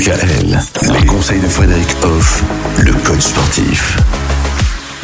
[0.00, 2.42] Les conseils de Frédéric Hoff,
[2.78, 3.98] le coach sportif.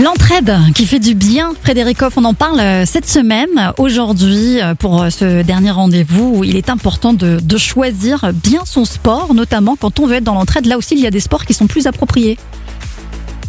[0.03, 3.74] L'entraide qui fait du bien, Frédéric Hoff, on en parle euh, cette semaine.
[3.76, 9.34] Aujourd'hui, euh, pour euh, ce dernier rendez-vous, il est important de choisir bien son sport,
[9.34, 10.64] notamment quand on veut être dans l'entraide.
[10.64, 12.38] Là aussi, il y a des sports qui sont plus appropriés.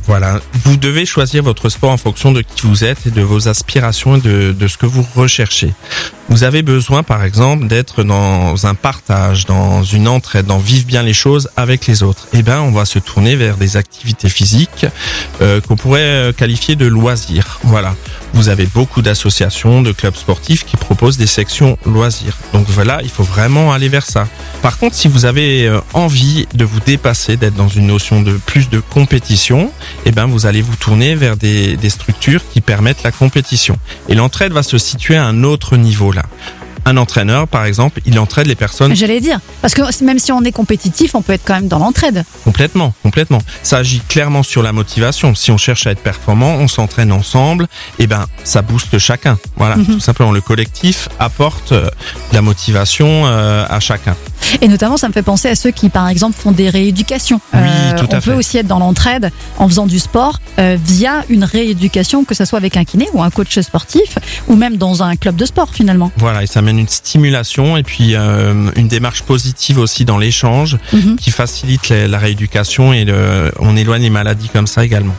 [0.07, 3.49] Voilà, vous devez choisir votre sport en fonction de qui vous êtes et de vos
[3.49, 5.73] aspirations et de, de ce que vous recherchez.
[6.29, 11.03] Vous avez besoin, par exemple, d'être dans un partage, dans une entraide, d'en vivre bien
[11.03, 12.27] les choses avec les autres.
[12.31, 14.85] Eh ben, on va se tourner vers des activités physiques
[15.41, 17.59] euh, qu'on pourrait euh, qualifier de loisirs.
[17.63, 17.93] Voilà.
[18.37, 22.37] Vous avez beaucoup d'associations, de clubs sportifs qui proposent des sections loisirs.
[22.53, 24.27] Donc voilà, il faut vraiment aller vers ça.
[24.61, 28.33] Par contre, si vous avez euh, envie de vous dépasser, d'être dans une notion de
[28.33, 29.71] plus de compétition,
[30.05, 33.79] eh ben vous allez vous tourner vers des, des structures qui permettent la compétition.
[34.07, 36.23] Et l'entraide va se situer à un autre niveau là.
[36.87, 40.41] Un entraîneur, par exemple, il entraide les personnes J'allais dire, parce que même si on
[40.45, 42.23] est compétitif, on peut être quand même dans l'entraide.
[42.45, 43.41] Complètement, complètement.
[43.61, 45.35] Ça agit clairement sur la motivation.
[45.35, 47.67] Si on cherche à être performant, on s'entraîne ensemble,
[47.99, 49.37] et ben ça booste chacun.
[49.57, 49.85] Voilà, Mhm.
[49.85, 50.31] tout simplement.
[50.31, 51.89] Le collectif apporte euh,
[52.31, 54.15] de la motivation euh, à chacun.
[54.61, 57.39] Et notamment, ça me fait penser à ceux qui, par exemple, font des rééducations.
[57.53, 57.59] Oui,
[57.97, 58.31] tout à on fait.
[58.31, 62.45] peut aussi être dans l'entraide en faisant du sport euh, via une rééducation, que ce
[62.45, 64.17] soit avec un kiné ou un coach sportif,
[64.47, 66.11] ou même dans un club de sport finalement.
[66.17, 70.77] Voilà, et ça mène une stimulation et puis euh, une démarche positive aussi dans l'échange
[70.93, 71.15] Mhm.
[71.17, 75.13] qui facilite la, la rééducation et le- on éloigne les maladies comme ça également.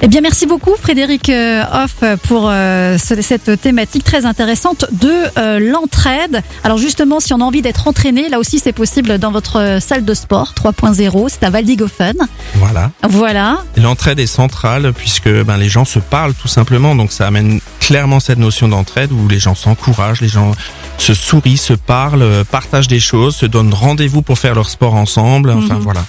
[0.00, 5.10] Eh bien, merci beaucoup Frédéric euh, Hoff pour euh, ce- cette thématique très intéressante de
[5.38, 6.40] euh, l'entraide.
[6.62, 10.04] Alors justement, si on a envie d'être entraîné, là aussi c'est possible dans votre salle
[10.04, 12.14] de sport 3.0, c'est à Valdigofen.
[12.54, 12.92] Voilà.
[13.08, 13.58] Voilà.
[13.76, 18.20] L'entraide est centrale puisque ben, les gens se parlent tout simplement, donc ça amène clairement
[18.20, 20.52] cette notion d'entraide où les gens s'encouragent, les gens
[20.98, 25.50] se sourient, se parlent, partagent des choses, se donnent rendez-vous pour faire leur sport ensemble.
[25.50, 25.80] Enfin Mhm.
[25.80, 26.04] voilà.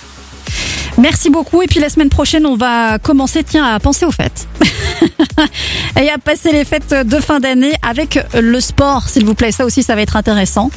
[0.99, 1.61] Merci beaucoup.
[1.61, 4.47] Et puis la semaine prochaine, on va commencer, tiens, à penser aux fêtes.
[5.99, 9.51] Et à passer les fêtes de fin d'année avec le sport, s'il vous plaît.
[9.51, 10.69] Ça aussi, ça va être intéressant.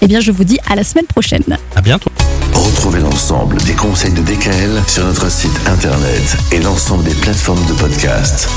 [0.00, 1.44] Eh bien, je vous dis à la semaine prochaine.
[1.76, 2.10] À bientôt.
[2.54, 7.74] Retrouvez l'ensemble des conseils de DKL sur notre site internet et l'ensemble des plateformes de
[7.74, 8.48] podcast.